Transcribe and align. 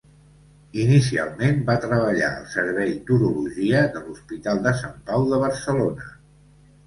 Inicialment 0.83 1.59
va 1.67 1.73
treballar 1.83 2.29
al 2.37 2.47
Servei 2.53 2.95
d'Urologia 3.09 3.83
de 3.97 4.03
l'Hospital 4.07 4.63
de 4.69 4.75
Sant 4.79 4.97
Pau 5.11 5.27
de 5.35 5.43
Barcelona. 5.47 6.09